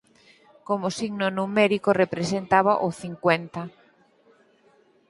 [0.67, 3.61] Como signo numérico representaba o cincuenta.